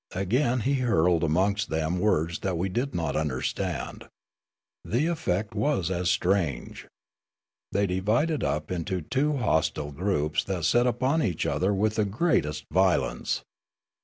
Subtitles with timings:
[0.15, 4.07] Again he hurled amongst them words that we did not under stand.
[4.83, 6.87] The effect was as strange.
[7.71, 12.65] They divided up into two hostile groups that set upon each other with the greatest
[12.71, 13.43] violence.